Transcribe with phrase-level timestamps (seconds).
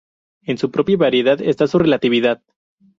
[0.45, 2.41] En su propia variedad está su relatividad.